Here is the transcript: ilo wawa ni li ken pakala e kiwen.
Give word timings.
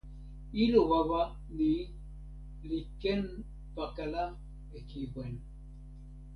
ilo 0.63 0.81
wawa 0.91 1.21
ni 1.57 1.71
li 2.67 2.79
ken 3.01 3.21
pakala 3.75 4.23
e 4.77 4.79
kiwen. 4.89 5.33